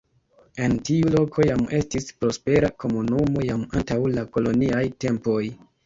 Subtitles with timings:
[0.67, 5.43] En tiu loko jam estis prospera komunumo jam antaŭ la koloniaj tempoj.